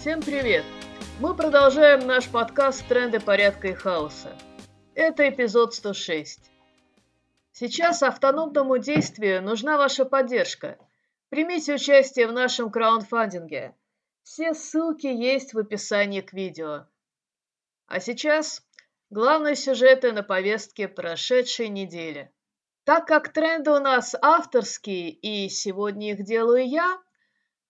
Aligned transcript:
Всем 0.00 0.22
привет! 0.22 0.64
Мы 1.18 1.34
продолжаем 1.34 2.06
наш 2.06 2.28
подкаст 2.28 2.86
«Тренды 2.86 3.18
порядка 3.18 3.66
и 3.66 3.74
хаоса». 3.74 4.32
Это 4.94 5.28
эпизод 5.28 5.74
106. 5.74 6.52
Сейчас 7.50 8.04
автономному 8.04 8.78
действию 8.78 9.42
нужна 9.42 9.76
ваша 9.76 10.04
поддержка. 10.04 10.78
Примите 11.30 11.74
участие 11.74 12.28
в 12.28 12.32
нашем 12.32 12.70
краундфандинге. 12.70 13.74
Все 14.22 14.54
ссылки 14.54 15.08
есть 15.08 15.52
в 15.52 15.58
описании 15.58 16.20
к 16.20 16.32
видео. 16.32 16.86
А 17.88 17.98
сейчас 17.98 18.62
главные 19.10 19.56
сюжеты 19.56 20.12
на 20.12 20.22
повестке 20.22 20.86
прошедшей 20.86 21.70
недели. 21.70 22.30
Так 22.84 23.08
как 23.08 23.32
тренды 23.32 23.72
у 23.72 23.80
нас 23.80 24.14
авторские 24.22 25.10
и 25.10 25.48
сегодня 25.48 26.12
их 26.12 26.22
делаю 26.22 26.68
я, 26.68 27.00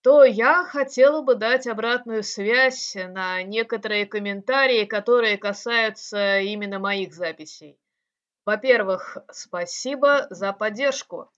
то 0.09 0.25
я 0.25 0.65
хотела 0.65 1.21
бы 1.21 1.35
дать 1.35 1.67
обратную 1.67 2.23
связь 2.23 2.95
на 2.95 3.43
некоторые 3.43 4.07
комментарии, 4.07 4.87
которые 4.87 5.37
касаются 5.37 6.41
именно 6.41 6.79
моих 6.79 7.13
записей. 7.13 7.79
Во-первых, 8.47 9.19
спасибо 9.31 10.27
за 10.31 10.55
поддержку. 10.55 11.31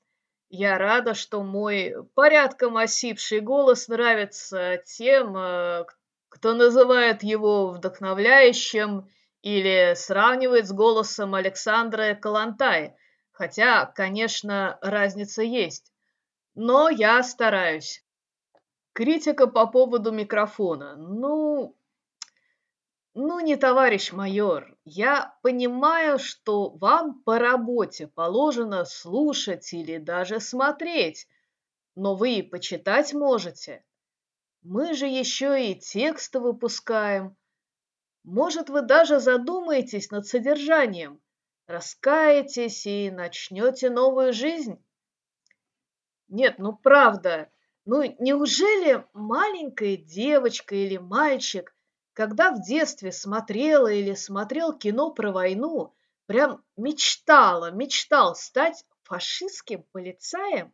Я 0.50 0.78
рада, 0.78 1.14
что 1.14 1.42
мой 1.42 1.96
порядком 2.14 2.76
осипший 2.76 3.40
голос 3.40 3.88
нравится 3.88 4.80
тем, 4.86 5.36
э, 5.36 5.84
кто 6.28 6.54
называет 6.54 7.24
его 7.24 7.70
вдохновляющим 7.70 9.10
или 9.42 9.94
сравнивает 9.96 10.68
с 10.68 10.72
голосом 10.72 11.34
Александра 11.34 12.14
Калантай, 12.14 12.94
хотя, 13.32 13.86
конечно, 13.86 14.78
разница 14.80 15.42
есть. 15.42 15.92
Но 16.54 16.88
я 16.88 17.20
стараюсь. 17.24 18.04
Критика 18.92 19.46
по 19.46 19.66
поводу 19.66 20.10
микрофона. 20.10 20.96
Ну, 20.96 21.76
ну 23.14 23.40
не 23.40 23.56
товарищ 23.56 24.12
майор. 24.12 24.76
Я 24.84 25.36
понимаю, 25.42 26.18
что 26.18 26.70
вам 26.70 27.22
по 27.22 27.38
работе 27.38 28.08
положено 28.08 28.84
слушать 28.84 29.72
или 29.72 29.98
даже 29.98 30.40
смотреть, 30.40 31.28
но 31.94 32.16
вы 32.16 32.42
почитать 32.42 33.14
можете. 33.14 33.84
Мы 34.62 34.94
же 34.94 35.06
еще 35.06 35.70
и 35.70 35.78
тексты 35.78 36.40
выпускаем. 36.40 37.36
Может, 38.24 38.68
вы 38.68 38.82
даже 38.82 39.20
задумаетесь 39.20 40.10
над 40.10 40.26
содержанием, 40.26 41.20
раскаетесь 41.66 42.86
и 42.86 43.10
начнете 43.10 43.88
новую 43.88 44.32
жизнь? 44.32 44.84
Нет, 46.28 46.58
ну 46.58 46.76
правда, 46.76 47.50
ну, 47.90 48.04
неужели 48.20 49.04
маленькая 49.14 49.96
девочка 49.96 50.76
или 50.76 50.96
мальчик, 50.96 51.74
когда 52.12 52.52
в 52.52 52.62
детстве 52.62 53.10
смотрела 53.10 53.88
или 53.88 54.14
смотрел 54.14 54.78
кино 54.78 55.10
про 55.10 55.32
войну, 55.32 55.92
прям 56.26 56.62
мечтала, 56.76 57.72
мечтал 57.72 58.36
стать 58.36 58.84
фашистским 59.02 59.82
полицаем? 59.90 60.72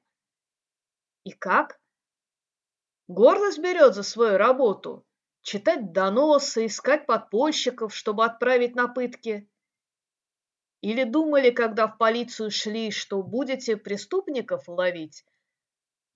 И 1.24 1.30
как? 1.30 1.80
Гордость 3.08 3.60
берет 3.60 3.94
за 3.94 4.02
свою 4.02 4.36
работу. 4.36 5.06
Читать 5.40 5.92
доносы, 5.92 6.66
искать 6.66 7.06
подпольщиков, 7.06 7.94
чтобы 7.94 8.26
отправить 8.26 8.74
на 8.74 8.88
пытки. 8.88 9.48
Или 10.82 11.04
думали, 11.04 11.48
когда 11.48 11.86
в 11.86 11.96
полицию 11.96 12.50
шли, 12.50 12.90
что 12.90 13.22
будете 13.22 13.78
преступников 13.78 14.68
ловить, 14.68 15.24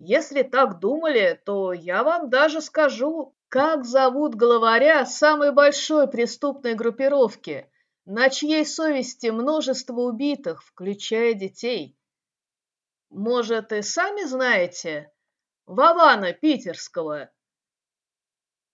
если 0.01 0.43
так 0.43 0.81
думали, 0.81 1.39
то 1.45 1.75
я 1.75 2.03
вам 2.03 2.31
даже 2.31 2.63
скажу, 2.63 3.35
как 3.49 3.85
зовут 3.85 4.35
главаря 4.35 5.05
самой 5.05 5.53
большой 5.53 6.09
преступной 6.09 6.75
группировки, 6.75 7.71
на 8.07 8.31
чьей 8.31 8.65
совести 8.65 9.27
множество 9.27 10.01
убитых, 10.01 10.65
включая 10.65 11.35
детей. 11.35 11.99
Может, 13.11 13.73
и 13.73 13.83
сами 13.83 14.25
знаете? 14.25 15.13
Вована 15.67 16.33
Питерского. 16.33 17.31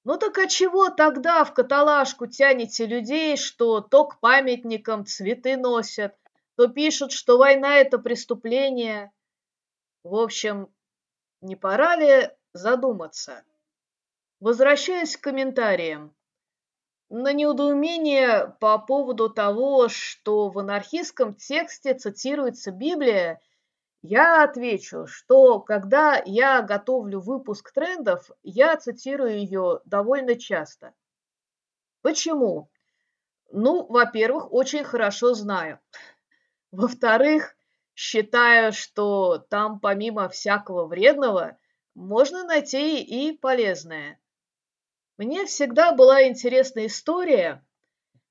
Ну 0.05 0.19
так 0.19 0.39
а 0.39 0.47
чего 0.47 0.91
тогда 0.91 1.43
в 1.43 1.53
каталажку 1.53 2.29
тянете 2.29 2.87
людей, 2.87 3.37
что 3.37 3.81
то 3.81 4.05
к 4.05 4.21
памятникам 4.21 5.05
цветы 5.05 5.57
носят, 5.57 6.15
то 6.55 6.69
пишут, 6.69 7.11
что 7.11 7.37
война– 7.37 7.77
это 7.79 7.99
преступление? 7.99 9.11
В 10.05 10.15
общем, 10.15 10.69
не 11.47 11.57
пора 11.57 11.97
ли 11.97 12.31
задуматься? 12.53 13.45
Возвращаясь 14.41 15.17
к 15.17 15.23
комментариям. 15.23 16.15
На 17.09 17.33
неудоумение 17.33 18.55
по 18.61 18.79
поводу 18.79 19.31
того, 19.31 19.89
что 19.89 20.51
в 20.51 20.59
анархистском 20.59 21.35
тексте 21.35 21.95
цитируется 21.95 22.73
Библия, 22.73 23.41
я 24.03 24.43
отвечу, 24.43 25.07
что 25.07 25.61
когда 25.61 26.21
я 26.27 26.63
готовлю 26.63 27.21
выпуск 27.21 27.73
трендов, 27.73 28.31
я 28.43 28.77
цитирую 28.77 29.39
ее 29.39 29.81
довольно 29.85 30.35
часто. 30.35 30.95
Почему? 32.03 32.69
Ну, 33.53 33.87
во-первых, 33.87 34.53
очень 34.53 34.85
хорошо 34.85 35.35
знаю. 35.35 35.79
Во-вторых, 36.73 37.56
считаю, 37.97 38.73
что 38.73 39.39
там 39.39 39.81
помимо 39.81 40.29
всякого 40.29 40.87
вредного 40.87 41.59
можно 41.95 42.45
найти 42.45 43.03
и 43.03 43.33
полезное. 43.37 44.21
Мне 45.17 45.47
всегда 45.47 45.95
была 45.95 46.29
интересна 46.29 46.85
история, 46.87 47.65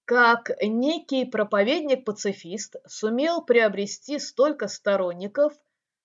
как 0.05 0.51
некий 0.61 1.25
проповедник-пацифист 1.25 2.75
сумел 2.85 3.41
приобрести 3.41 4.19
столько 4.19 4.67
сторонников, 4.67 5.53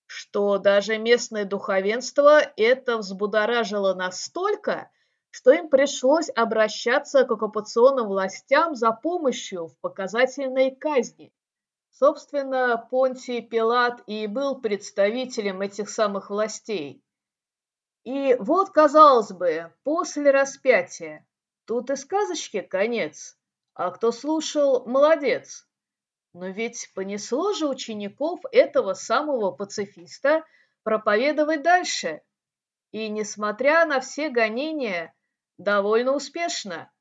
что 0.07 0.57
даже 0.57 0.97
местное 0.97 1.45
духовенство 1.45 2.41
это 2.57 2.97
взбудоражило 2.97 3.93
настолько, 3.93 4.89
что 5.29 5.51
им 5.51 5.69
пришлось 5.69 6.31
обращаться 6.35 7.25
к 7.25 7.31
оккупационным 7.31 8.07
властям 8.07 8.73
за 8.73 8.91
помощью 8.91 9.67
в 9.67 9.77
показательной 9.81 10.75
казни. 10.75 11.31
Собственно, 11.91 12.77
Понтий 12.89 13.41
Пилат 13.41 14.01
и 14.07 14.25
был 14.25 14.59
представителем 14.59 15.61
этих 15.61 15.89
самых 15.89 16.29
властей. 16.29 17.03
И 18.03 18.35
вот, 18.39 18.71
казалось 18.71 19.31
бы, 19.31 19.73
после 19.83 20.31
распятия, 20.31 21.27
тут 21.65 21.91
и 21.91 21.95
сказочки 21.95 22.61
конец, 22.61 23.37
а 23.73 23.91
кто 23.91 24.11
слушал, 24.11 24.85
молодец. 24.87 25.67
Но 26.33 26.47
ведь 26.47 26.89
понесло 26.95 27.53
же 27.53 27.67
учеников 27.67 28.39
этого 28.51 28.93
самого 28.93 29.51
пацифиста 29.51 30.45
проповедовать 30.83 31.61
дальше. 31.61 32.21
И, 32.91 33.09
несмотря 33.09 33.85
на 33.85 33.99
все 33.99 34.29
гонения, 34.29 35.13
довольно 35.57 36.13
успешно. 36.13 36.91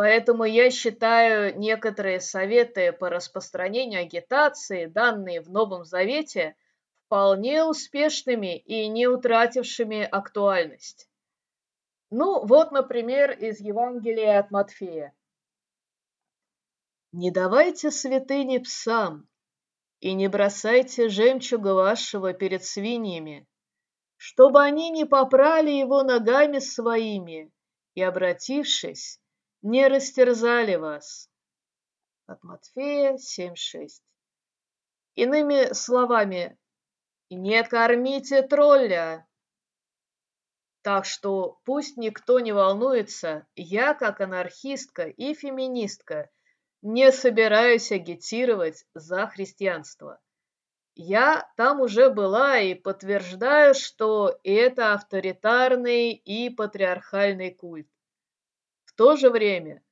Поэтому 0.00 0.44
я 0.44 0.70
считаю 0.70 1.58
некоторые 1.58 2.20
советы 2.20 2.90
по 2.90 3.10
распространению 3.10 4.00
агитации, 4.00 4.86
данные 4.86 5.42
в 5.42 5.50
Новом 5.50 5.84
Завете, 5.84 6.56
вполне 7.04 7.64
успешными 7.64 8.56
и 8.56 8.88
не 8.88 9.06
утратившими 9.06 10.02
актуальность. 10.04 11.06
Ну, 12.08 12.46
вот, 12.46 12.72
например, 12.72 13.32
из 13.32 13.60
Евангелия 13.60 14.40
от 14.40 14.50
Матфея. 14.50 15.12
«Не 17.12 17.30
давайте 17.30 17.90
святыни 17.90 18.56
псам, 18.56 19.28
и 20.00 20.14
не 20.14 20.28
бросайте 20.28 21.10
жемчуга 21.10 21.74
вашего 21.74 22.32
перед 22.32 22.64
свиньями, 22.64 23.46
чтобы 24.16 24.62
они 24.62 24.88
не 24.88 25.04
попрали 25.04 25.72
его 25.72 26.02
ногами 26.02 26.58
своими, 26.58 27.52
и, 27.94 28.00
обратившись, 28.00 29.20
не 29.62 29.88
растерзали 29.88 30.76
вас. 30.76 31.28
От 32.26 32.42
Матфея 32.42 33.14
7.6. 33.14 33.88
Иными 35.16 35.72
словами, 35.74 36.58
не 37.28 37.62
кормите 37.64 38.42
тролля. 38.42 39.26
Так 40.82 41.04
что 41.04 41.60
пусть 41.64 41.98
никто 41.98 42.40
не 42.40 42.52
волнуется, 42.52 43.46
я, 43.54 43.92
как 43.94 44.20
анархистка 44.20 45.08
и 45.08 45.34
феминистка, 45.34 46.30
не 46.80 47.12
собираюсь 47.12 47.92
агитировать 47.92 48.86
за 48.94 49.26
христианство. 49.26 50.18
Я 50.94 51.50
там 51.56 51.80
уже 51.80 52.08
была 52.08 52.58
и 52.58 52.74
подтверждаю, 52.74 53.74
что 53.74 54.38
это 54.42 54.94
авторитарный 54.94 56.12
и 56.12 56.48
патриархальный 56.48 57.52
культ 57.52 57.88
то 59.00 59.16
же 59.16 59.30
время 59.30 59.82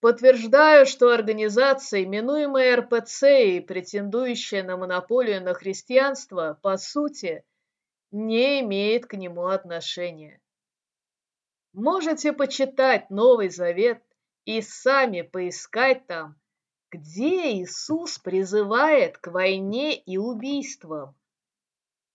подтверждаю, 0.00 0.86
что 0.86 1.10
организация, 1.10 2.04
именуемая 2.04 2.76
РПЦ 2.76 3.24
и 3.24 3.60
претендующая 3.60 4.62
на 4.62 4.78
монополию 4.78 5.42
на 5.42 5.52
христианство, 5.52 6.58
по 6.62 6.78
сути, 6.78 7.44
не 8.12 8.60
имеет 8.60 9.04
к 9.04 9.12
нему 9.12 9.48
отношения. 9.48 10.40
Можете 11.74 12.32
почитать 12.32 13.10
Новый 13.10 13.50
Завет 13.50 14.02
и 14.46 14.62
сами 14.62 15.20
поискать 15.20 16.06
там, 16.06 16.40
где 16.90 17.60
Иисус 17.60 18.18
призывает 18.18 19.18
к 19.18 19.26
войне 19.26 19.94
и 19.94 20.16
убийствам. 20.16 21.14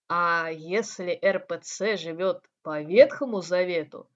А 0.10 0.50
если 0.52 1.20
РПЦ 1.24 1.98
живет 1.98 2.44
по 2.64 2.82
Ветхому 2.82 3.42
Завету, 3.42 4.11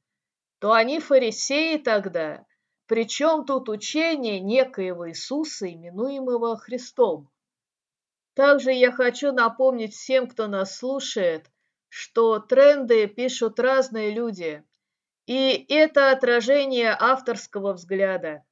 то 0.65 0.73
они 0.73 0.99
фарисеи 0.99 1.77
тогда, 1.77 2.43
причем 2.87 3.45
тут 3.45 3.69
учение 3.69 4.39
некоего 4.39 5.07
Иисуса, 5.07 5.71
именуемого 5.71 6.57
Христом. 6.57 7.29
Также 8.33 8.71
я 8.71 8.91
хочу 8.91 9.31
напомнить 9.31 9.93
всем, 9.93 10.27
кто 10.27 10.47
нас 10.47 10.75
слушает, 10.75 11.45
что 11.87 12.39
тренды 12.39 13.05
пишут 13.05 13.59
разные 13.59 14.09
люди, 14.09 14.63
и 15.27 15.67
это 15.69 16.09
отражение 16.09 16.97
авторского 16.99 17.73
взгляда. 17.73 18.43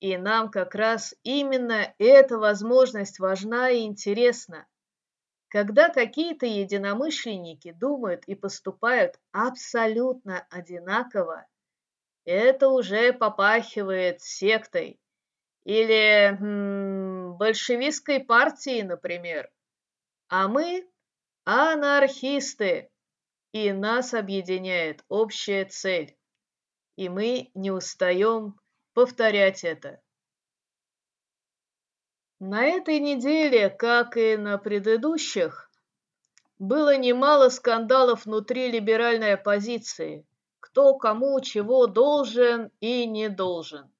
И 0.00 0.16
нам 0.16 0.50
как 0.50 0.74
раз 0.74 1.14
именно 1.22 1.94
эта 1.98 2.38
возможность 2.38 3.18
важна 3.18 3.68
и 3.68 3.82
интересна. 3.82 4.66
Когда 5.52 5.90
какие-то 5.90 6.46
единомышленники 6.46 7.72
думают 7.72 8.24
и 8.24 8.34
поступают 8.34 9.20
абсолютно 9.32 10.46
одинаково, 10.48 11.46
это 12.24 12.70
уже 12.70 13.12
попахивает 13.12 14.22
сектой 14.22 14.98
или 15.64 16.34
м, 16.40 17.36
большевистской 17.36 18.20
партией, 18.24 18.82
например. 18.82 19.50
А 20.28 20.48
мы 20.48 20.88
анархисты, 21.44 22.88
и 23.52 23.72
нас 23.72 24.14
объединяет 24.14 25.04
общая 25.08 25.66
цель. 25.66 26.16
И 26.96 27.10
мы 27.10 27.50
не 27.52 27.70
устаем 27.70 28.58
повторять 28.94 29.64
это. 29.64 30.00
На 32.44 32.64
этой 32.64 32.98
неделе, 32.98 33.70
как 33.70 34.16
и 34.16 34.36
на 34.36 34.58
предыдущих, 34.58 35.70
было 36.58 36.96
немало 36.96 37.50
скандалов 37.50 38.24
внутри 38.24 38.68
либеральной 38.68 39.34
оппозиции, 39.34 40.26
кто 40.58 40.96
кому 40.96 41.40
чего 41.40 41.86
должен 41.86 42.72
и 42.80 43.06
не 43.06 43.28
должен. 43.28 43.92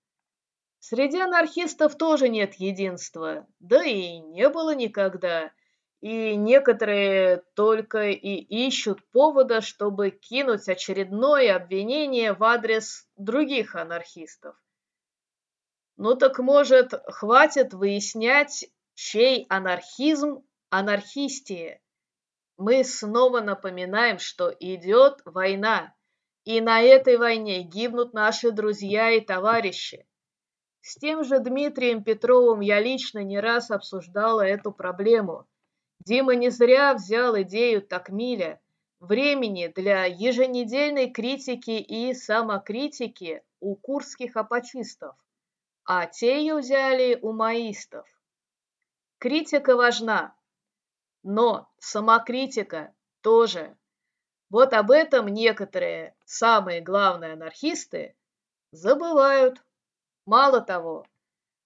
Среди 0.80 1.20
анархистов 1.20 1.96
тоже 1.96 2.28
нет 2.28 2.54
единства, 2.54 3.46
да 3.60 3.84
и 3.84 4.18
не 4.18 4.48
было 4.48 4.74
никогда, 4.74 5.52
и 6.00 6.34
некоторые 6.34 7.44
только 7.54 8.10
и 8.10 8.66
ищут 8.66 9.08
повода, 9.12 9.60
чтобы 9.60 10.10
кинуть 10.10 10.68
очередное 10.68 11.54
обвинение 11.54 12.32
в 12.32 12.42
адрес 12.42 13.06
других 13.16 13.76
анархистов. 13.76 14.56
Ну 16.04 16.16
так 16.16 16.40
может, 16.40 16.94
хватит 17.06 17.74
выяснять, 17.74 18.68
чей 18.94 19.46
анархизм 19.48 20.42
анархистие. 20.68 21.80
Мы 22.56 22.82
снова 22.82 23.40
напоминаем, 23.40 24.18
что 24.18 24.52
идет 24.58 25.20
война, 25.24 25.94
и 26.42 26.60
на 26.60 26.82
этой 26.82 27.18
войне 27.18 27.62
гибнут 27.62 28.14
наши 28.14 28.50
друзья 28.50 29.12
и 29.12 29.20
товарищи. 29.20 30.04
С 30.80 30.96
тем 30.96 31.22
же 31.22 31.38
Дмитрием 31.38 32.02
Петровым 32.02 32.58
я 32.58 32.80
лично 32.80 33.20
не 33.20 33.38
раз 33.38 33.70
обсуждала 33.70 34.40
эту 34.40 34.72
проблему. 34.72 35.46
Дима 36.04 36.34
не 36.34 36.50
зря 36.50 36.94
взял 36.94 37.40
идею 37.42 37.80
Такмиля, 37.80 38.60
времени 38.98 39.72
для 39.72 40.06
еженедельной 40.06 41.12
критики 41.12 41.78
и 41.78 42.12
самокритики 42.12 43.44
у 43.60 43.76
курских 43.76 44.36
апочистов 44.36 45.14
а 45.84 46.06
те 46.06 46.40
ее 46.40 46.56
взяли 46.56 47.18
у 47.22 47.32
маистов. 47.32 48.06
Критика 49.18 49.76
важна, 49.76 50.34
но 51.22 51.68
самокритика 51.78 52.94
тоже. 53.20 53.76
Вот 54.50 54.72
об 54.74 54.90
этом 54.90 55.28
некоторые, 55.28 56.14
самые 56.24 56.80
главные 56.80 57.32
анархисты, 57.34 58.16
забывают. 58.72 59.62
Мало 60.24 60.60
того, 60.60 61.06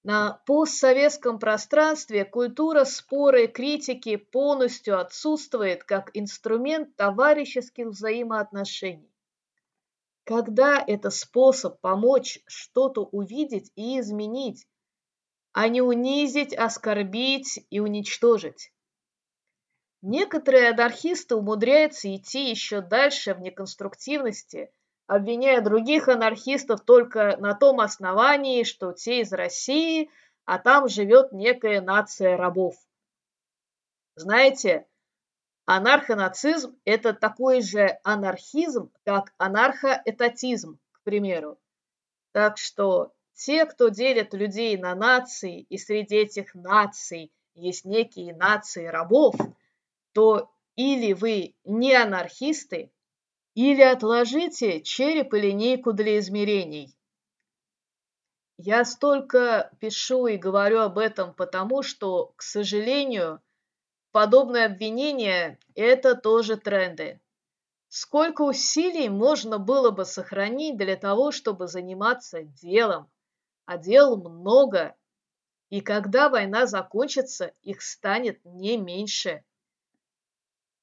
на 0.03 0.41
постсоветском 0.47 1.39
пространстве 1.39 2.25
культура 2.25 2.85
спора 2.85 3.43
и 3.43 3.47
критики 3.49 4.17
полностью 4.17 5.01
отсутствует 5.01 5.85
как 5.85 6.11
инструмент 6.15 6.95
товарищеских 6.97 7.89
взаимоотношений 7.89 9.16
когда 10.27 10.83
это 10.85 11.11
способ 11.11 11.81
помочь 11.81 12.41
что-то 12.49 13.03
увидеть 13.05 13.71
и 13.77 14.01
изменить, 14.01 14.67
а 15.53 15.69
не 15.69 15.81
унизить, 15.81 16.53
оскорбить 16.53 17.65
и 17.71 17.79
уничтожить. 17.79 18.73
Некоторые 20.03 20.71
анархисты 20.71 21.37
умудряются 21.37 22.15
идти 22.15 22.51
еще 22.51 22.81
дальше 22.81 23.35
в 23.35 23.41
неконструктивности, 23.41 24.73
обвиняя 25.07 25.61
других 25.61 26.09
анархистов 26.09 26.81
только 26.81 27.37
на 27.37 27.55
том 27.55 27.79
основании, 27.79 28.65
что 28.65 28.93
те 28.93 29.21
из 29.21 29.33
России, 29.33 30.11
а 30.45 30.59
там 30.59 30.89
живет 30.89 31.31
некая 31.31 31.81
нация 31.81 32.37
рабов. 32.37 32.75
Знаете, 34.17 34.89
Анархонацизм– 35.67 36.79
это 36.85 37.13
такой 37.13 37.61
же 37.61 37.99
анархизм, 38.05 38.93
как 39.05 39.35
анархоэтатизм, 39.37 40.79
к 40.93 41.03
примеру. 41.03 41.59
Так 42.31 42.57
что 42.57 43.13
те, 43.35 43.67
кто 43.67 43.89
делят 43.89 44.33
людей 44.33 44.77
на 44.77 44.95
нации, 44.95 45.63
и 45.63 45.77
среди 45.77 46.17
этих 46.17 46.55
наций 46.55 47.33
есть 47.55 47.85
некие 47.85 48.33
нации 48.35 48.87
рабов, 48.87 49.35
то 50.13 50.51
или 50.77 51.13
вы 51.13 51.57
не 51.65 51.95
анархисты, 51.95 52.93
или 53.55 53.83
отложите 53.83 54.83
череп 54.83 55.35
и 55.35 55.41
линейку 55.41 55.93
для 55.93 56.21
измерений. 56.21 56.97
Я 58.57 58.85
столько 58.85 59.73
пишу 59.81 60.29
и 60.29 60.37
говорю 60.37 60.81
об 60.81 60.97
этом 60.97 61.35
потому, 61.35 61.83
что, 61.83 62.33
к 62.37 62.43
сожалению, 62.43 63.43
Подобные 64.17 64.65
обвинения– 64.65 65.59
это 65.75 66.15
тоже 66.15 66.57
тренды. 66.57 67.21
Сколько 67.89 68.41
усилий 68.41 69.11
можно 69.11 69.59
было 69.59 69.91
бы 69.91 70.07
сохранить 70.07 70.79
для 70.79 70.97
того, 70.97 71.33
чтобы 71.33 71.69
заниматься 71.69 72.43
делом? 72.43 73.11
А 73.67 73.77
дел 73.77 74.17
много. 74.17 74.97
И 75.69 75.83
когда 75.83 76.31
война 76.31 76.65
закончится, 76.65 77.53
их 77.61 77.83
станет 77.83 78.43
не 78.43 78.79
меньше. 78.79 79.45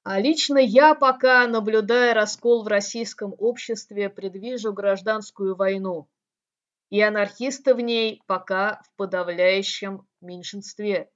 А 0.03 0.19
лично 0.19 0.59
я 0.59 0.93
пока, 0.93 1.47
наблюдая 1.47 2.13
раскол 2.13 2.63
в 2.63 2.67
российском 2.67 3.33
обществе, 3.39 4.11
предвижу 4.11 4.73
гражданскую 4.73 5.55
войну. 5.55 6.07
И 6.91 7.01
анархисты 7.01 7.73
в 7.73 7.79
ней 7.79 8.21
пока 8.27 8.83
в 8.83 8.95
подавляющем 8.95 10.07
меньшинстве. 10.21 11.09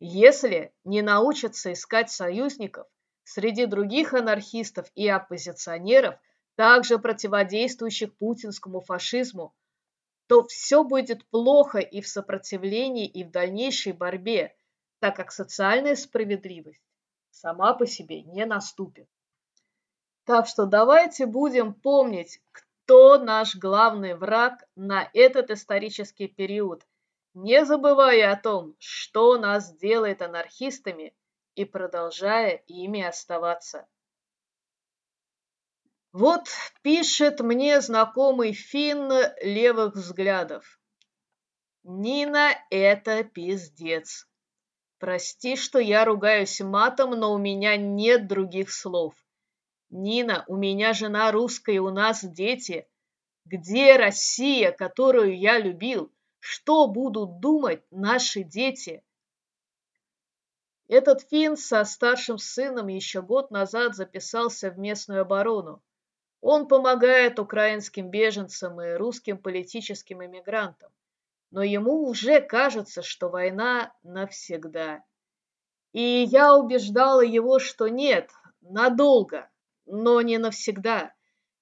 Если 0.00 0.72
не 0.84 1.02
научатся 1.02 1.72
искать 1.72 2.10
союзников 2.10 2.86
среди 3.22 3.66
других 3.66 4.12
анархистов 4.12 4.90
и 4.94 5.08
оппозиционеров, 5.08 6.16
также 6.56 6.98
противодействующих 6.98 8.16
путинскому 8.16 8.80
фашизму, 8.80 9.54
то 10.26 10.44
все 10.44 10.84
будет 10.84 11.26
плохо 11.28 11.78
и 11.78 12.00
в 12.00 12.08
сопротивлении, 12.08 13.06
и 13.06 13.24
в 13.24 13.30
дальнейшей 13.30 13.92
борьбе, 13.92 14.54
так 15.00 15.16
как 15.16 15.32
социальная 15.32 15.96
справедливость 15.96 16.80
сама 17.30 17.74
по 17.74 17.86
себе 17.86 18.22
не 18.22 18.46
наступит. 18.46 19.08
Так 20.24 20.46
что 20.46 20.64
давайте 20.64 21.26
будем 21.26 21.74
помнить, 21.74 22.40
кто 22.52 23.18
наш 23.18 23.56
главный 23.56 24.14
враг 24.14 24.64
на 24.76 25.10
этот 25.12 25.50
исторический 25.50 26.28
период 26.28 26.86
не 27.34 27.64
забывая 27.64 28.32
о 28.32 28.40
том, 28.40 28.76
что 28.78 29.36
нас 29.38 29.74
делает 29.76 30.22
анархистами 30.22 31.14
и 31.56 31.64
продолжая 31.64 32.62
ими 32.66 33.02
оставаться. 33.02 33.86
Вот 36.12 36.46
пишет 36.82 37.40
мне 37.40 37.80
знакомый 37.80 38.52
финн 38.52 39.10
левых 39.42 39.96
взглядов. 39.96 40.78
Нина– 41.82 42.52
это 42.70 43.24
пиздец. 43.24 44.28
Прости, 44.98 45.56
что 45.56 45.80
я 45.80 46.04
ругаюсь 46.04 46.60
матом, 46.60 47.10
но 47.10 47.34
у 47.34 47.38
меня 47.38 47.76
нет 47.76 48.28
других 48.28 48.72
слов. 48.72 49.14
Нина, 49.90 50.44
у 50.46 50.56
меня 50.56 50.92
жена 50.92 51.30
русская, 51.32 51.80
у 51.80 51.90
нас 51.90 52.24
дети. 52.24 52.88
Где 53.44 53.96
Россия, 53.96 54.70
которую 54.70 55.36
я 55.36 55.58
любил? 55.58 56.13
Что 56.46 56.88
будут 56.88 57.40
думать 57.40 57.82
наши 57.90 58.42
дети? 58.42 59.02
Этот 60.88 61.22
финн 61.22 61.56
со 61.56 61.82
старшим 61.84 62.36
сыном 62.36 62.88
еще 62.88 63.22
год 63.22 63.50
назад 63.50 63.94
записался 63.96 64.70
в 64.70 64.78
местную 64.78 65.22
оборону. 65.22 65.82
Он 66.42 66.68
помогает 66.68 67.38
украинским 67.38 68.10
беженцам 68.10 68.78
и 68.82 68.92
русским 68.92 69.38
политическим 69.38 70.22
иммигрантам. 70.22 70.92
Но 71.50 71.62
ему 71.62 72.06
уже 72.06 72.42
кажется, 72.42 73.00
что 73.00 73.30
война 73.30 73.94
навсегда. 74.02 75.02
И 75.94 76.26
я 76.28 76.54
убеждала 76.54 77.22
его, 77.22 77.58
что 77.58 77.88
нет, 77.88 78.30
надолго, 78.60 79.50
но 79.86 80.20
не 80.20 80.36
навсегда, 80.36 81.14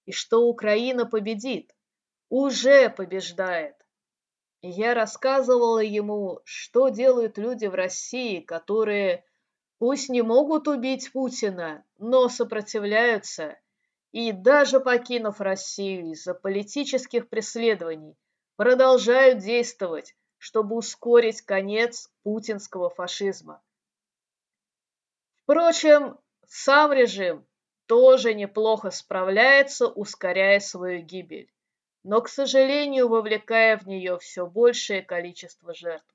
и 0.07 0.11
что 0.11 0.49
Украина 0.49 1.07
победит, 1.07 1.73
уже 2.29 2.91
побеждает. 2.91 3.77
Я 4.65 4.95
рассказывала 4.95 5.81
ему, 5.81 6.41
что 6.45 6.89
делают 6.89 7.37
люди 7.37 7.67
в 7.67 7.75
России, 7.75 8.39
которые 8.39 9.25
пусть 9.79 10.09
не 10.09 10.23
могут 10.23 10.69
убить 10.69 11.11
Путина, 11.11 11.85
но 11.99 12.29
сопротивляются, 12.29 13.59
и 14.13 14.31
даже 14.31 14.79
покинув 14.79 15.41
Россию 15.41 16.13
из-за 16.13 16.33
политических 16.35 17.29
преследований, 17.29 18.17
продолжают 18.55 19.41
действовать, 19.41 20.15
чтобы 20.39 20.77
ускорить 20.77 21.43
конец 21.43 22.09
путинского 22.23 22.89
фашизма. 22.89 23.61
Впрочем, 25.43 26.21
сам 26.47 26.93
режим 26.93 27.45
тоже 27.87 28.33
неплохо 28.33 28.91
справляется, 28.93 29.89
ускоряя 29.89 30.61
свою 30.61 31.03
гибель 31.03 31.53
но, 32.05 32.21
к 32.21 32.29
сожалению, 32.29 33.09
вовлекая 33.09 33.77
в 33.77 33.87
нее 33.87 34.19
все 34.19 34.47
большее 34.47 35.03
количество 35.03 35.75
жертв. 35.75 36.07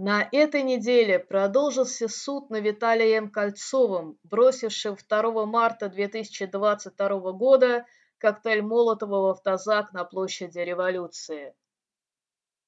На 0.00 0.28
этой 0.30 0.62
неделе 0.62 1.18
продолжился 1.18 2.06
суд 2.06 2.50
над 2.50 2.62
Виталием 2.62 3.30
Кольцовым, 3.30 4.16
бросившим 4.22 4.96
2 4.96 5.46
марта 5.46 5.88
2022 5.88 7.32
года 7.32 7.84
коктейль 8.18 8.62
Молотова 8.62 9.20
в 9.20 9.26
автозак 9.30 9.92
на 9.92 10.04
площади 10.04 10.58
революции. 10.58 11.54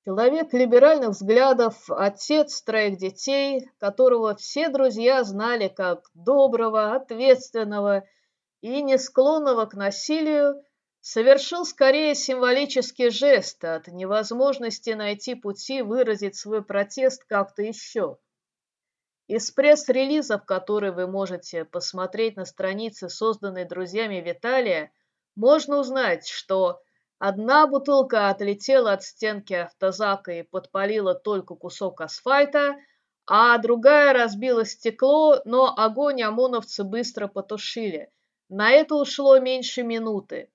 Человек 0.04 0.52
либеральных 0.52 1.10
взглядов, 1.10 1.88
отец 1.90 2.62
троих 2.62 2.96
детей, 2.96 3.70
которого 3.78 4.34
все 4.34 4.68
друзья 4.68 5.22
знали 5.22 5.68
как 5.68 6.06
доброго, 6.14 6.94
ответственного 6.94 8.04
и 8.60 8.82
не 8.82 8.98
склонного 8.98 9.66
к 9.66 9.74
насилию, 9.74 10.62
совершил 11.00 11.64
скорее 11.64 12.14
символический 12.14 13.10
жест 13.10 13.64
от 13.64 13.88
невозможности 13.88 14.90
найти 14.90 15.34
пути 15.34 15.82
выразить 15.82 16.36
свой 16.36 16.62
протест 16.62 17.24
как-то 17.24 17.62
еще. 17.62 18.18
Из 19.26 19.50
пресс-релизов, 19.50 20.44
которые 20.44 20.92
вы 20.92 21.06
можете 21.06 21.64
посмотреть 21.64 22.36
на 22.36 22.44
странице, 22.44 23.08
созданной 23.08 23.64
друзьями 23.64 24.16
Виталия, 24.16 24.92
можно 25.36 25.78
узнать, 25.78 26.26
что 26.26 26.82
одна 27.18 27.66
бутылка 27.66 28.28
отлетела 28.28 28.92
от 28.92 29.04
стенки 29.04 29.54
автозака 29.54 30.32
и 30.32 30.42
подпалила 30.42 31.14
только 31.14 31.54
кусок 31.54 32.00
асфальта, 32.00 32.74
а 33.24 33.56
другая 33.58 34.12
разбила 34.12 34.64
стекло, 34.64 35.40
но 35.44 35.72
огонь 35.78 36.22
ОМОНовцы 36.22 36.84
быстро 36.84 37.28
потушили– 37.28 38.10
на 38.50 38.72
это 38.72 38.96
ушло 38.96 39.38
меньше 39.38 39.84
минуты. 39.84 40.50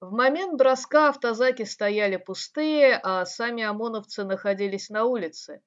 В 0.00 0.12
момент 0.12 0.58
броска 0.58 1.08
автозаки 1.08 1.64
стояли 1.64 2.18
пустые, 2.18 3.00
а 3.02 3.24
сами 3.24 3.62
ОМОНовцы 3.64 4.24
находились 4.24 4.90
на 4.90 5.06
улице. 5.06 5.62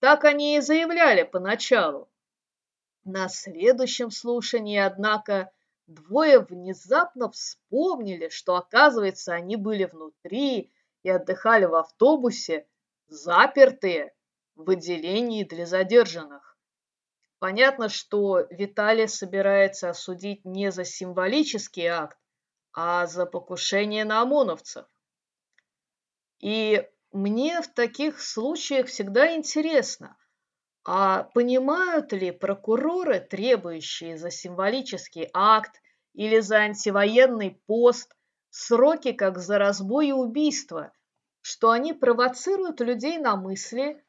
Так 0.00 0.24
они 0.24 0.56
и 0.56 0.60
заявляли 0.60 1.22
поначалу. 1.22 2.10
На 3.04 3.28
следующем 3.28 4.10
слушании, 4.10 4.78
однако, 4.78 5.52
двое 5.86 6.40
внезапно 6.40 7.30
вспомнили, 7.30 8.30
что, 8.30 8.56
оказывается, 8.56 9.34
они 9.34 9.56
были 9.56 9.84
внутри 9.84 10.72
и 11.02 11.10
отдыхали 11.10 11.66
в 11.66 11.74
автобусе, 11.74 12.66
запертые 13.08 14.14
в 14.54 14.70
отделении 14.70 15.44
для 15.44 15.66
задержанных. 15.66 16.53
Понятно, 17.44 17.90
что 17.90 18.46
Виталий 18.48 19.06
собирается 19.06 19.90
осудить 19.90 20.46
не 20.46 20.72
за 20.72 20.86
символический 20.86 21.84
акт, 21.88 22.16
а 22.72 23.06
за 23.06 23.26
покушение 23.26 24.06
на 24.06 24.22
ОМОНовцев. 24.22 24.86
И 26.40 26.88
мне 27.12 27.60
в 27.60 27.68
таких 27.68 28.22
случаях 28.22 28.86
всегда 28.86 29.34
интересно, 29.34 30.16
а 30.86 31.24
понимают 31.34 32.14
ли 32.14 32.30
прокуроры, 32.30 33.20
требующие 33.20 34.16
за 34.16 34.30
символический 34.30 35.28
акт 35.34 35.82
или 36.14 36.40
за 36.40 36.60
антивоенный 36.60 37.60
пост, 37.66 38.16
сроки 38.48 39.12
как 39.12 39.38
за 39.38 39.58
разбой 39.58 40.08
и 40.08 40.12
убийство, 40.12 40.92
что 41.42 41.72
они 41.72 41.92
провоцируют 41.92 42.80
людей 42.80 43.18
на 43.18 43.36
мысли, 43.36 44.02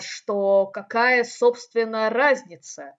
что 0.00 0.66
какая, 0.66 1.24
собственно, 1.24 2.08
разница? 2.08 2.96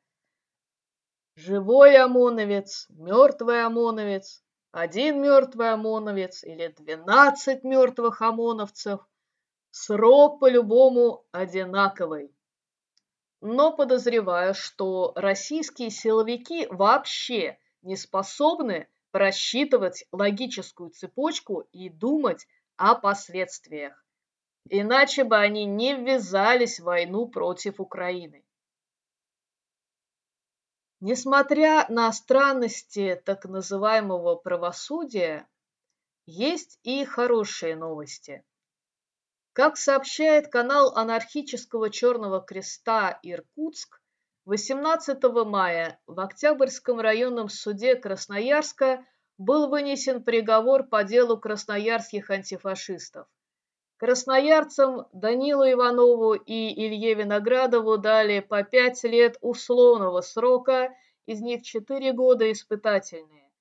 Живой 1.36 1.98
ОМОНовец, 1.98 2.86
мертвый 2.90 3.64
ОМОНовец, 3.66 4.44
один 4.72 5.22
мертвый 5.22 5.72
ОМОНовец 5.74 6.44
или 6.44 6.68
двенадцать 6.68 7.64
мертвых 7.64 8.22
ОМОНовцев. 8.22 9.00
Срок 9.72 10.40
по-любому 10.40 11.26
одинаковый. 11.32 12.36
Но 13.42 13.76
подозреваю, 13.76 14.54
что 14.54 15.14
российские 15.16 15.90
силовики 15.90 16.68
вообще 16.70 17.58
не 17.82 17.96
способны 17.96 18.88
просчитывать 19.12 20.06
логическую 20.12 20.92
цепочку 20.92 21.62
и 21.72 21.90
думать 21.90 22.46
о 22.78 22.94
последствиях 22.94 24.06
иначе 24.70 25.24
бы 25.24 25.38
они 25.38 25.66
не 25.66 25.96
ввязались 25.96 26.80
в 26.80 26.84
войну 26.84 27.28
против 27.28 27.80
Украины. 27.80 28.44
Несмотря 31.02 31.86
на 31.90 32.12
странности 32.12 33.22
так 33.26 33.46
называемого 33.46 34.36
правосудия, 34.36 35.48
есть 36.26 36.80
и 36.84 37.06
хорошие 37.06 37.76
новости. 37.76 38.44
Как 39.54 39.78
сообщает 39.78 40.52
канал 40.52 40.94
анархического 40.96 41.90
Черного 41.90 42.42
Креста 42.42 43.20
Иркутск, 43.24 44.02
18 44.46 45.24
мая 45.46 46.00
в 46.06 46.20
Октябрьском 46.20 47.00
районном 47.00 47.50
суде 47.50 47.96
Красноярска 47.96 49.06
был 49.38 49.70
вынесен 49.70 50.24
приговор 50.24 50.84
по 50.84 51.04
делу 51.04 51.38
красноярских 51.38 52.30
антифашистов. 52.30 53.28
Красноярцам 54.00 55.08
Данилу 55.12 55.70
Иванову 55.70 56.34
и 56.34 56.88
Илье 56.88 57.16
Виноградову 57.16 57.98
дали 57.98 58.40
по 58.40 58.64
пять 58.64 59.04
лет 59.04 59.38
условного 59.42 60.22
срока, 60.22 60.96
из 61.26 61.42
них 61.42 61.64
четыре 61.64 62.14
года 62.14 62.50
испытательные. 62.50 63.52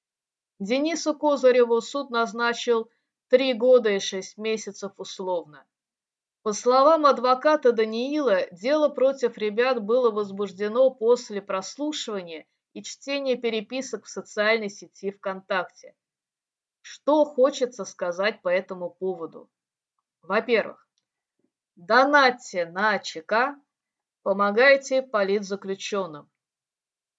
Денису 0.60 1.18
Козыреву 1.18 1.80
суд 1.80 2.10
назначил 2.10 2.88
три 3.28 3.52
года 3.52 3.90
и 3.90 3.98
шесть 3.98 4.38
месяцев 4.38 4.92
условно. 4.96 5.66
По 6.42 6.52
словам 6.52 7.06
адвоката 7.06 7.72
Даниила, 7.72 8.46
дело 8.52 8.90
против 8.90 9.38
ребят 9.38 9.82
было 9.82 10.12
возбуждено 10.12 10.90
после 10.90 11.42
прослушивания 11.42 12.46
и 12.74 12.84
чтения 12.84 13.34
переписок 13.34 14.04
в 14.04 14.08
социальной 14.08 14.70
сети 14.70 15.10
ВКонтакте. 15.10 15.96
Что 16.80 17.24
хочется 17.24 17.84
сказать 17.84 18.40
по 18.40 18.48
этому 18.48 18.88
поводу? 18.88 19.50
Во-первых, 20.22 20.86
донатьте 21.76 22.66
на 22.66 22.98
ЧК, 22.98 23.56
помогайте 24.22 25.02
политзаключенным. 25.02 26.30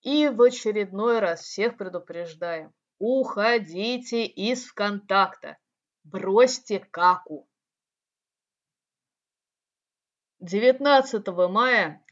И 0.01 0.27
в 0.27 0.41
очередной 0.41 1.19
раз 1.19 1.41
всех 1.41 1.77
предупреждаем, 1.77 2.73
уходите 2.99 4.25
из 4.25 4.65
ВКонтакта, 4.65 5.57
бросьте 6.03 6.79
каку. 6.79 7.49
19 10.39 11.27
мая 11.49 12.03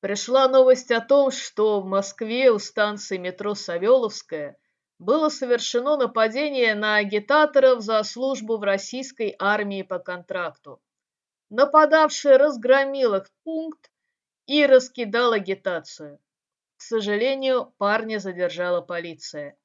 пришла 0.00 0.48
новость 0.48 0.90
о 0.92 1.00
том, 1.00 1.30
что 1.30 1.80
в 1.80 1.86
Москве 1.86 2.50
у 2.50 2.58
станции 2.58 3.16
метро 3.16 3.54
Савеловская 3.54 4.56
было 5.02 5.28
совершено 5.28 5.96
нападение 5.96 6.74
на 6.74 6.96
агитаторов 6.96 7.82
за 7.82 8.02
службу 8.04 8.56
в 8.56 8.62
российской 8.62 9.34
армии 9.38 9.82
по 9.82 9.98
контракту. 9.98 10.80
Нападавший 11.50 12.36
разгромил 12.36 13.14
их 13.16 13.26
пункт 13.42 13.90
и 14.46 14.64
раскидал 14.64 15.32
агитацию. 15.32 16.20
К 16.76 16.82
сожалению, 16.82 17.74
парня 17.78 18.18
задержала 18.18 18.80
полиция. 18.80 19.56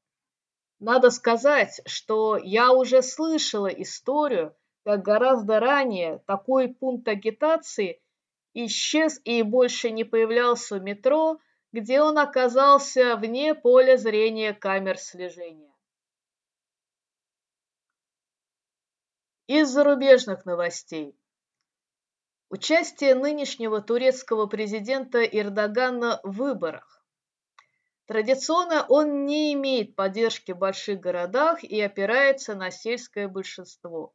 Надо 0.79 1.11
сказать, 1.11 1.81
что 1.85 2.37
я 2.37 2.71
уже 2.71 3.01
слышала 3.01 3.67
историю, 3.67 4.55
как 4.83 5.03
гораздо 5.03 5.59
ранее 5.59 6.19
такой 6.25 6.67
пункт 6.67 7.07
агитации 7.07 8.01
исчез 8.53 9.21
и 9.23 9.43
больше 9.43 9.91
не 9.91 10.03
появлялся 10.03 10.77
в 10.77 10.83
метро 10.83 11.39
где 11.71 12.01
он 12.01 12.17
оказался 12.17 13.15
вне 13.15 13.53
поля 13.53 13.97
зрения 13.97 14.53
камер 14.53 14.97
слежения. 14.97 15.73
Из 19.47 19.69
зарубежных 19.69 20.45
новостей. 20.45 21.17
Участие 22.49 23.15
нынешнего 23.15 23.81
турецкого 23.81 24.45
президента 24.45 25.23
Эрдогана 25.23 26.19
в 26.23 26.37
выборах. 26.37 27.05
Традиционно 28.05 28.85
он 28.87 29.25
не 29.25 29.53
имеет 29.53 29.95
поддержки 29.95 30.53
в 30.53 30.57
больших 30.57 31.01
городах 31.01 31.63
и 31.63 31.79
опирается 31.81 32.55
на 32.55 32.71
сельское 32.71 33.27
большинство. 33.27 34.13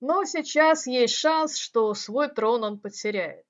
Но 0.00 0.24
сейчас 0.24 0.88
есть 0.88 1.14
шанс, 1.14 1.56
что 1.56 1.94
свой 1.94 2.28
трон 2.28 2.64
он 2.64 2.80
потеряет. 2.80 3.46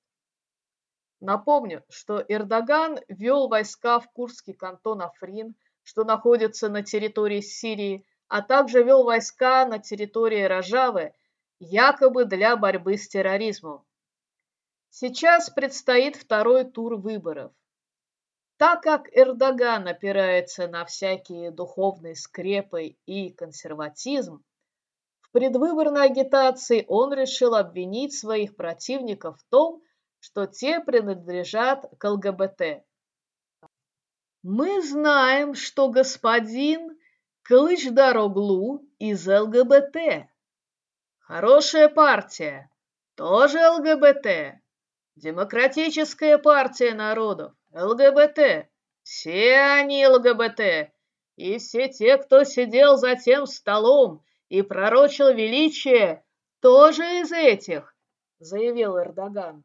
Напомню, 1.21 1.85
что 1.91 2.25
Эрдоган 2.29 2.99
вел 3.09 3.49
войска 3.49 4.01
в 4.01 4.11
Курский 4.11 4.55
кантон 4.55 5.03
Африн, 5.03 5.55
что 5.83 6.05
находится 6.05 6.71
на 6.71 6.83
территории 6.83 7.43
Сирии, 7.43 8.07
а 8.29 8.41
также 8.41 8.83
вел 8.83 9.05
войска 9.05 9.67
на 9.67 9.79
территории 9.79 10.43
Рожавы, 10.43 11.13
якобы 11.59 12.25
для 12.25 12.57
борьбы 12.57 12.97
с 12.97 13.07
терроризмом. 13.07 13.85
Сейчас 14.89 15.51
предстоит 15.51 16.17
второй 16.17 16.65
тур 16.65 16.97
выборов. 16.97 17.53
Так 18.57 18.83
как 18.83 19.09
Эрдоган 19.13 19.89
опирается 19.89 20.69
на 20.69 20.85
всякие 20.85 21.51
духовные 21.51 22.15
скрепы 22.15 22.97
и 23.07 23.31
консерватизм, 23.31 24.43
в 25.21 25.31
предвыборной 25.33 26.07
агитации 26.07 26.85
он 26.89 27.13
решил 27.13 27.55
обвинить 27.55 28.15
своих 28.15 28.57
противников 28.57 29.39
в 29.39 29.45
том, 29.51 29.83
что 30.21 30.47
те 30.47 30.81
принадлежат 30.81 31.87
к 31.99 32.09
ЛГБТ. 32.09 32.85
Мы 34.43 34.83
знаем, 34.83 35.55
что 35.55 35.91
господин 35.91 36.99
Кылычдароглу 37.43 38.87
из 38.99 39.27
ЛГБТ. 39.27 40.29
Хорошая 41.19 41.89
партия, 41.89 42.71
тоже 43.17 43.59
ЛГБТ. 43.59 44.61
Демократическая 45.17 46.39
партия 46.39 46.95
народов, 46.95 47.53
ЛГБТ. 47.73 48.69
Все 49.03 49.59
они 49.59 50.07
ЛГБТ. 50.07 50.93
И 51.37 51.59
все 51.59 51.89
те, 51.89 52.19
кто 52.19 52.45
сидел 52.45 52.97
за 52.97 53.17
тем 53.17 53.47
столом 53.47 54.23
и 54.49 54.63
пророчил 54.63 55.33
величие, 55.33 56.25
тоже 56.61 57.21
из 57.21 57.33
этих, 57.33 57.95
заявил 58.39 58.99
Эрдоган. 58.99 59.65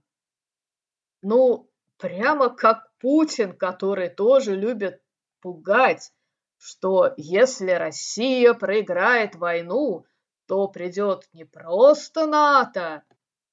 Ну, 1.28 1.68
прямо 1.98 2.52
как 2.52 2.88
Путин, 3.00 3.58
который 3.58 4.10
тоже 4.10 4.56
любит 4.56 5.02
пугать, 5.42 6.12
что 6.60 7.16
если 7.18 7.72
Россия 7.72 8.54
проиграет 8.54 9.34
войну, 9.34 10.06
то 10.48 10.68
придет 10.68 11.28
не 11.34 11.44
просто 11.44 12.28
НАТО, 12.28 13.02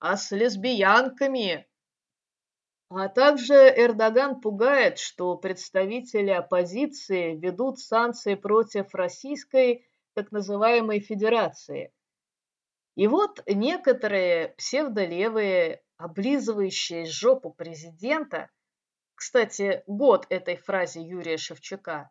а 0.00 0.18
с 0.18 0.32
лесбиянками. 0.32 1.66
А 2.90 3.08
также 3.08 3.54
Эрдоган 3.54 4.42
пугает, 4.42 4.98
что 4.98 5.34
представители 5.38 6.28
оппозиции 6.28 7.36
ведут 7.36 7.78
санкции 7.78 8.34
против 8.34 8.94
российской 8.94 9.86
так 10.12 10.30
называемой 10.30 11.00
федерации. 11.00 11.90
И 12.96 13.06
вот 13.06 13.42
некоторые 13.46 14.48
псевдолевые, 14.58 15.82
облизывающие 16.02 17.06
жопу 17.06 17.50
президента, 17.50 18.50
кстати, 19.14 19.84
год 19.86 20.26
этой 20.30 20.56
фразе 20.56 21.00
Юрия 21.00 21.36
Шевчука, 21.36 22.10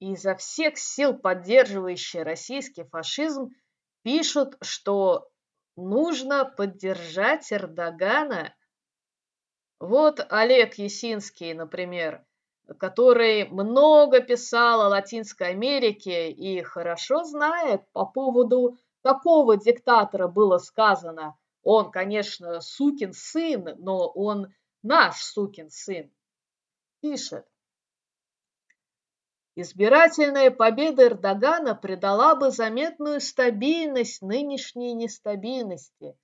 изо 0.00 0.34
всех 0.36 0.78
сил 0.78 1.12
поддерживающие 1.18 2.22
российский 2.22 2.84
фашизм, 2.84 3.50
пишут, 4.02 4.56
что 4.62 5.28
нужно 5.76 6.46
поддержать 6.46 7.52
Эрдогана. 7.52 8.54
Вот 9.80 10.26
Олег 10.30 10.74
Есинский, 10.74 11.52
например, 11.52 12.24
который 12.78 13.48
много 13.48 14.20
писал 14.20 14.80
о 14.80 14.88
Латинской 14.88 15.50
Америке 15.50 16.30
и 16.30 16.62
хорошо 16.62 17.24
знает 17.24 17.82
по 17.92 18.06
поводу 18.06 18.78
какого 19.02 19.58
диктатора 19.58 20.26
было 20.26 20.56
сказано. 20.56 21.36
Он, 21.70 21.90
конечно, 21.90 22.62
сукин 22.62 23.12
сын, 23.12 23.74
но 23.76 24.08
он 24.08 24.54
наш 24.82 25.20
сукин 25.20 25.68
сын. 25.68 26.10
Пишет. 27.02 27.46
Избирательная 29.54 30.50
победа 30.50 31.08
Эрдогана 31.08 31.74
придала 31.74 32.36
бы 32.36 32.50
заметную 32.52 33.20
стабильность 33.20 34.22
нынешней 34.22 34.94
нестабильности. 34.94 36.16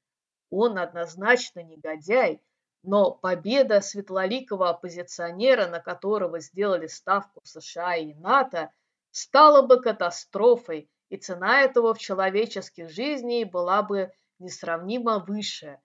Он 0.49 0.79
однозначно 0.79 1.61
негодяй, 1.61 2.41
но 2.83 3.11
победа 3.11 3.83
светлоликого 3.83 4.71
оппозиционера, 4.71 5.67
на 5.69 5.79
которого 5.79 6.41
сделали 6.41 6.87
ставку 6.87 7.43
США 7.45 7.97
и 7.97 8.15
НАТО, 8.15 8.73
стала 9.11 9.61
бы 9.61 9.83
катастрофой, 9.83 10.89
и 11.11 11.19
цена 11.19 11.61
этого 11.61 11.93
в 11.93 11.99
человеческих 11.99 12.89
жизней 12.89 13.45
была 13.45 13.83
бы 13.83 14.11
несравнимо 14.39 15.19
выше. 15.19 15.81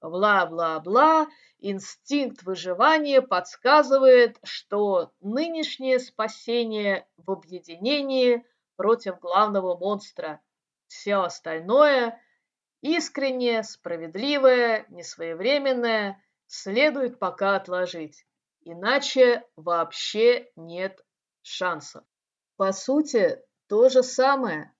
Бла-бла-бла, 0.00 1.28
инстинкт 1.58 2.42
выживания 2.44 3.20
подсказывает, 3.20 4.38
что 4.44 5.12
нынешнее 5.20 5.98
спасение 5.98 7.08
в 7.16 7.30
объединении 7.30 8.46
против 8.76 9.18
главного 9.18 9.76
монстра. 9.76 10.40
Все 10.86 11.16
остальное– 11.16 12.20
искреннее, 12.80 13.64
справедливое, 13.64 14.86
несвоевременное– 14.88 16.22
следует 16.48 17.18
пока 17.18 17.56
отложить, 17.56 18.26
иначе 18.62 19.44
вообще 19.54 20.50
нет 20.56 21.04
шансов. 21.42 22.04
По 22.56 22.72
сути, 22.72 23.40
то 23.68 23.88
же 23.88 24.02
самое. 24.02 24.74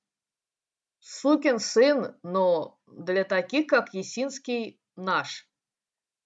Сукин 1.10 1.58
сын, 1.58 2.14
но 2.22 2.78
для 2.86 3.24
таких, 3.24 3.66
как 3.66 3.94
Есинский, 3.94 4.78
наш. 4.94 5.48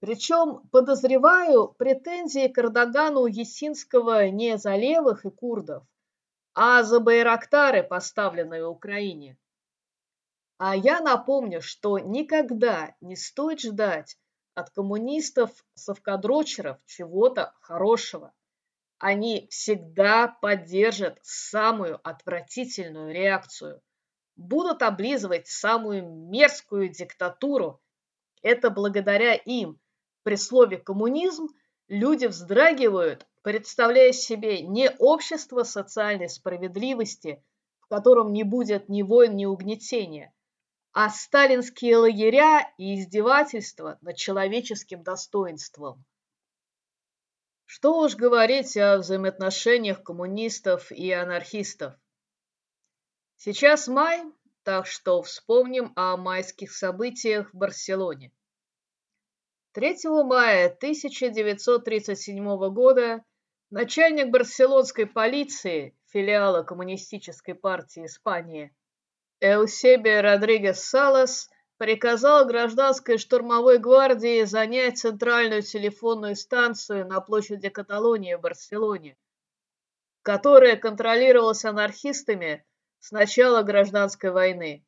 Причем, 0.01 0.68
подозреваю, 0.73 1.68
претензии 1.68 2.49
к 2.49 2.59
Эрдогану 2.59 3.27
Есинского 3.27 4.29
не 4.31 4.59
за 4.59 4.75
левых 4.75 5.25
и 5.25 5.31
курдов, 5.31 5.85
а 6.55 6.83
за 6.83 6.99
байрактары, 6.99 7.85
поставленные 7.85 8.66
Украине. 8.66 9.38
А 10.59 10.75
я 10.75 11.01
напомню, 11.01 11.62
что 11.62 12.01
никогда 12.01 12.97
не 13.01 13.14
стоит 13.14 13.61
ждать 13.61 14.18
от 14.55 14.71
коммунистов-совкадрочеров 14.71 16.79
чего-то 16.87 17.55
хорошего. 17.61 18.33
Они 18.99 19.47
всегда 19.49 20.27
поддержат 20.27 21.21
самую 21.23 22.01
отвратительную 22.03 23.14
реакцию. 23.14 23.81
Будут 24.42 24.83
облизывать 24.83 25.46
самую 25.46 26.05
мерзкую 26.05 26.88
диктатуру. 26.88 27.81
Это 28.42 28.70
благодаря 28.70 29.35
им. 29.35 29.78
При 30.24 30.35
слове 30.35 30.78
«коммунизм» 30.78 31.46
люди 31.87 32.26
вздрагивают, 32.26 33.24
представляя 33.42 34.11
себе 34.11 34.62
не 34.62 34.90
общество 34.98 35.62
социальной 35.62 36.28
справедливости, 36.28 37.40
в 37.83 37.87
котором 37.87 38.33
не 38.33 38.42
будет 38.42 38.88
ни 38.88 39.02
войн, 39.02 39.37
ни 39.37 39.44
угнетения, 39.44 40.35
а 40.92 41.09
сталинские 41.09 41.98
лагеря 41.98 42.68
и 42.78 42.98
издевательства 42.98 43.96
над 44.00 44.16
человеческим 44.16 45.05
достоинством. 45.05 46.05
Что 47.64 48.00
уж 48.00 48.16
говорить 48.16 48.76
о 48.76 48.98
взаимоотношениях 48.98 50.02
коммунистов 50.02 50.90
и 50.90 51.12
анархистов. 51.12 51.94
Сейчас 53.44 53.88
май, 53.88 54.22
так 54.62 54.87
что 54.87 55.20
вспомним 55.20 55.92
о 55.96 56.16
майских 56.16 56.70
событиях 56.70 57.52
в 57.52 57.57
Барселоне. 57.57 58.31
3 59.72 59.96
мая 60.22 60.66
1937 60.66 62.72
года 62.72 63.24
начальник 63.70 64.31
барселонской 64.31 65.07
полиции, 65.07 65.98
филиала 66.07 66.62
Коммунистической 66.62 67.57
партии 67.57 68.07
Испании, 68.07 68.72
Эусебио 69.40 70.22
Родригес 70.22 70.78
Салас 70.78 71.50
приказал 71.78 72.46
гражданской 72.46 73.18
штурмовой 73.18 73.78
гвардии 73.78 74.44
занять 74.44 74.98
центральную 74.98 75.62
телефонную 75.62 76.37
станцию 76.37 77.09
на 77.09 77.20
площади 77.20 77.70
Каталонии 77.70 78.35
в 78.35 78.40
Барселоне, 78.40 79.16
которая 80.22 80.76
контролировалась 80.76 81.64
анархистами 81.64 82.64
с 83.03 83.11
начала 83.11 83.62
гражданской 83.62 84.31
войны. 84.31 84.85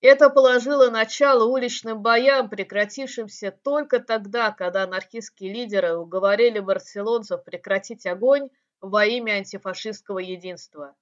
Это 0.00 0.30
положило 0.30 0.90
начало 0.90 1.44
уличным 1.44 2.00
боям, 2.00 2.48
прекратившимся 2.48 3.50
только 3.50 4.00
тогда, 4.00 4.52
когда 4.52 4.84
анархистские 4.84 5.52
лидеры 5.52 5.96
уговорили 5.96 6.60
барселонцев 6.60 7.44
прекратить 7.44 8.06
огонь 8.06 8.48
во 8.80 9.04
имя 9.04 9.32
антифашистского 9.34 10.18
единства. 10.18 10.96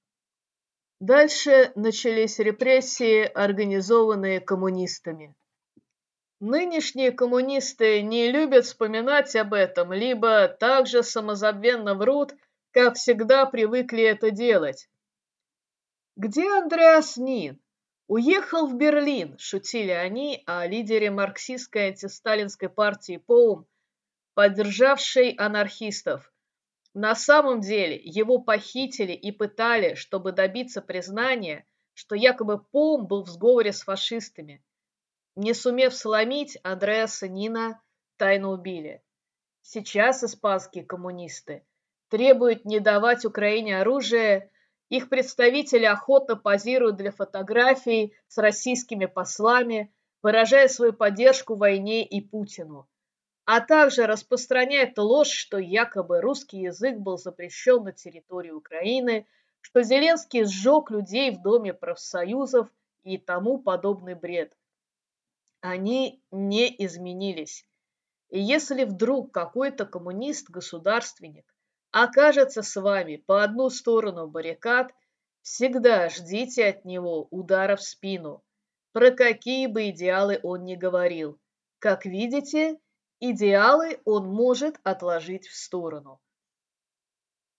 Дальше 0.99 1.71
начались 1.77 2.41
репрессии, 2.41 3.23
организованные 3.23 4.41
коммунистами. 4.41 5.35
Нынешние 6.41 7.13
коммунисты 7.13 8.03
не 8.03 8.33
любят 8.33 8.65
вспоминать 8.65 9.37
об 9.37 9.55
этом, 9.55 9.93
либо 9.93 10.49
также 10.49 11.05
самозабвенно 11.05 11.95
врут, 11.95 12.35
как 12.73 12.97
всегда 12.97 13.47
привыкли 13.47 14.03
это 14.03 14.33
делать. 14.33 14.89
Где 16.25 16.49
Андреас 16.57 17.17
Нин? 17.17 17.61
Уехал 18.07 18.69
в 18.69 18.77
Берлин, 18.77 19.37
шутили 19.39 19.91
они 19.91 20.45
о 20.47 20.65
лидере 20.69 21.11
марксистской 21.11 21.89
антисталинской 21.89 22.69
партии 22.69 23.17
Поум, 23.17 23.67
поддержавшей 24.35 25.31
анархистов. 25.33 26.33
На 26.95 27.17
самом 27.17 27.61
деле 27.61 28.01
его 28.05 28.39
похитили 28.39 29.15
и 29.15 29.33
пытали, 29.33 29.97
чтобы 29.97 30.31
добиться 30.31 30.81
признания, 30.81 31.67
что 31.93 32.15
якобы 32.15 32.63
Поум 32.63 33.09
был 33.09 33.25
в 33.25 33.29
сговоре 33.29 33.73
с 33.73 33.83
фашистами. 33.83 34.63
Не 35.35 35.55
сумев 35.55 35.93
сломить, 35.93 36.57
Андреаса 36.63 37.27
Нина 37.27 37.83
тайно 38.17 38.51
убили. 38.53 39.03
Сейчас 39.63 40.23
испанские 40.23 40.85
коммунисты 40.85 41.67
требуют 42.11 42.65
не 42.65 42.79
давать 42.79 43.25
Украине 43.25 43.81
оружие 43.81 44.52
их 44.93 45.09
представители 45.09 45.87
охотно 45.87 46.37
позируют 46.37 46.97
для 46.97 47.13
фотографий 47.13 48.13
с 48.29 48.37
российскими 48.37 49.07
послами, 49.07 49.91
выражая 50.23 50.69
свою 50.69 50.93
поддержку 50.93 51.55
войне 51.55 52.05
и 52.05 52.21
Путину, 52.21 52.87
а 53.47 53.63
также 53.63 54.05
распространяют 54.05 54.99
ложь, 54.99 55.31
что 55.31 55.57
якобы 55.57 56.21
русский 56.21 56.61
язык 56.61 56.99
был 56.99 57.17
запрещен 57.17 57.85
на 57.85 57.93
территории 57.93 58.51
Украины, 58.51 59.27
что 59.63 59.83
Зеленский 59.83 60.45
сжег 60.45 60.91
людей 60.91 61.31
в 61.31 61.41
Доме 61.41 61.73
профсоюзов 61.73 62.69
и 63.03 63.17
тому 63.17 63.57
подобный 63.57 64.15
бред. 64.15 64.55
Они 65.63 66.23
не 66.31 66.69
изменились. 66.85 67.67
И 68.29 68.39
если 68.39 68.85
вдруг 68.85 69.33
какой-то 69.33 69.87
коммунист-государственник 69.87 71.47
окажется 71.93 72.63
с 72.63 72.81
вами 72.81 73.17
по 73.17 73.45
одну 73.45 73.71
сторону 73.71 74.27
баррикад, 74.27 74.93
всегда 75.43 76.09
ждите 76.09 76.67
от 76.67 76.85
него 76.85 77.29
удара 77.31 77.77
в 77.77 77.83
спину, 77.83 78.43
про 78.93 79.11
какие 79.11 79.67
бы 79.67 79.91
идеалы 79.91 80.41
он 80.43 80.65
ни 80.65 80.75
говорил. 80.75 81.39
Как 81.79 82.07
видите, 82.07 82.79
идеалы 83.21 84.01
он 84.05 84.27
может 84.27 84.81
отложить 84.85 85.47
в 85.47 85.55
сторону. 85.55 86.21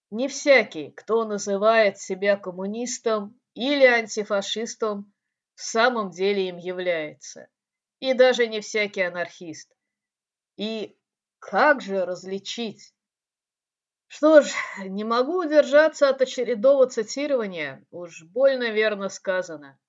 Не 0.09 0.27
всякий, 0.27 0.91
кто 0.91 1.25
называет 1.25 1.97
себя 1.97 2.35
коммунистом 2.35 3.39
или 3.53 3.85
антифашистом, 3.85 5.13
в 5.55 5.61
самом 5.61 6.09
деле 6.09 6.49
им 6.49 6.57
является. 6.57 7.47
И 7.99 8.13
даже 8.13 8.47
не 8.47 8.61
всякий 8.61 9.01
анархист. 9.01 9.75
И 10.57 10.97
как 11.39 11.81
же 11.81 12.05
различить 12.05 12.92
что 14.15 14.41
ж, 14.41 14.53
не 14.85 15.03
могу 15.03 15.39
удержаться 15.39 16.07
от 16.07 16.21
очередного 16.21 16.85
цитирования, 16.85 17.83
уж 17.89 18.21
больно 18.25 18.69
верно 18.69 19.09
сказано. 19.09 19.79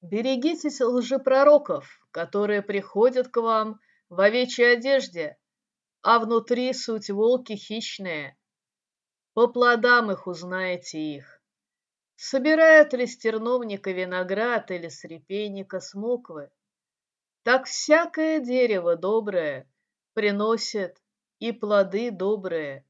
Берегитесь 0.00 0.80
лжепророков, 0.80 1.86
которые 2.12 2.62
приходят 2.62 3.28
к 3.28 3.36
вам 3.42 3.78
в 4.08 4.18
овечьей 4.18 4.72
одежде, 4.72 5.36
а 6.00 6.18
внутри 6.18 6.72
суть 6.72 7.10
волки 7.10 7.56
хищные. 7.56 8.38
По 9.34 9.48
плодам 9.48 10.10
их 10.10 10.26
узнаете 10.26 10.98
их. 10.98 11.42
Собирают 12.16 12.94
ли 12.94 13.06
с 13.06 13.18
терновника 13.18 13.90
виноград 13.90 14.70
или 14.70 14.88
с 14.88 15.04
репейника 15.04 15.80
смоквы? 15.80 16.50
Так 17.42 17.66
всякое 17.66 18.40
дерево 18.40 18.96
доброе 18.96 19.70
приносит 20.14 20.96
и 21.40 21.52
плоды 21.52 22.10
добрые, 22.10 22.84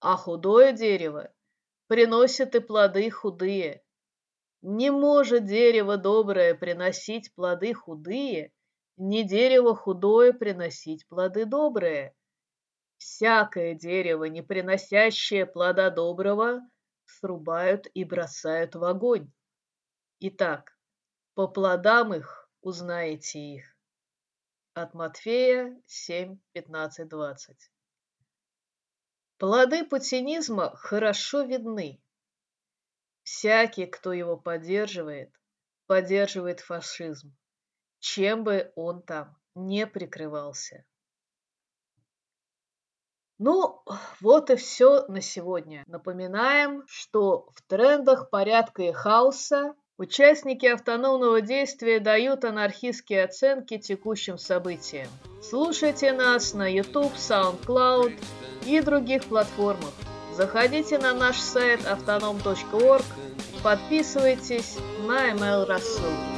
а 0.00 0.16
худое 0.16 0.72
дерево 0.72 1.32
приносит 1.86 2.54
и 2.54 2.60
плоды 2.60 3.10
худые. 3.10 3.82
Не 4.62 4.90
может 4.90 5.46
дерево 5.46 5.96
доброе 5.96 6.54
приносить 6.54 7.34
плоды 7.34 7.74
худые, 7.74 8.52
не 8.96 9.24
дерево 9.24 9.74
худое 9.74 10.32
приносить 10.32 11.08
плоды 11.08 11.46
добрые. 11.46 12.14
Всякое 12.98 13.74
дерево, 13.74 14.24
не 14.24 14.42
приносящее 14.42 15.46
плода 15.46 15.88
доброго, 15.90 16.60
срубают 17.06 17.86
и 17.94 18.04
бросают 18.04 18.74
в 18.74 18.84
огонь. 18.84 19.32
Итак, 20.20 20.76
по 21.34 21.48
плодам 21.48 22.12
их 22.14 22.48
узнаете 22.60 23.40
их. 23.40 23.76
От 24.74 24.92
Матфея 24.94 25.80
7, 25.86 26.38
15, 26.52 27.08
20. 27.08 27.70
Плоды 29.40 29.84
путинизма 29.84 30.76
хорошо 30.76 31.40
видны. 31.40 31.98
Всякий, 33.22 33.86
кто 33.86 34.12
его 34.12 34.36
поддерживает, 34.36 35.32
поддерживает 35.86 36.60
фашизм, 36.60 37.34
чем 38.00 38.44
бы 38.44 38.70
он 38.76 39.00
там 39.00 39.34
не 39.54 39.86
прикрывался. 39.86 40.84
Ну, 43.38 43.82
вот 44.20 44.50
и 44.50 44.56
все 44.56 45.06
на 45.06 45.22
сегодня. 45.22 45.84
Напоминаем, 45.86 46.84
что 46.86 47.48
в 47.54 47.62
трендах 47.62 48.28
порядка 48.28 48.82
и 48.82 48.92
хаоса 48.92 49.74
участники 49.96 50.66
автономного 50.66 51.40
действия 51.40 51.98
дают 51.98 52.44
анархистские 52.44 53.24
оценки 53.24 53.78
текущим 53.78 54.36
событиям. 54.36 55.08
Слушайте 55.42 56.12
нас 56.12 56.52
на 56.52 56.70
YouTube, 56.70 57.14
SoundCloud, 57.14 58.18
и 58.66 58.80
других 58.80 59.24
платформах. 59.24 59.92
Заходите 60.34 60.98
на 60.98 61.12
наш 61.12 61.36
сайт 61.38 61.86
автоном.орг, 61.86 63.04
подписывайтесь 63.62 64.76
на 65.06 65.30
ML 65.32 65.66
Рассыл. 65.66 66.29